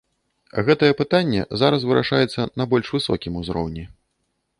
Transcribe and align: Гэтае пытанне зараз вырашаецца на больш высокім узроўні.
Гэтае 0.67 0.87
пытанне 1.01 1.41
зараз 1.63 1.85
вырашаецца 1.89 2.47
на 2.61 2.67
больш 2.73 2.87
высокім 2.95 3.37
узроўні. 3.43 3.85